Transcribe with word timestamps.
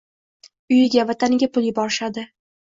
Uyiga, 0.75 1.03
vataniga 1.09 1.49
pul 1.59 1.69
yuborishadi. 1.69 2.27